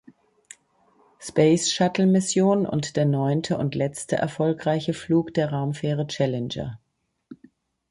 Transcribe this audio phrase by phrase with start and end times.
[1.19, 6.79] Space-Shuttle-Mission und der neunte und letzte erfolgreiche Flug der Raumfähre Challenger.